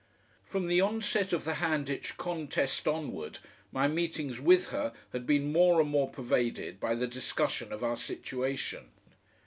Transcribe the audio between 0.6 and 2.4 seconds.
the onset of the Handitch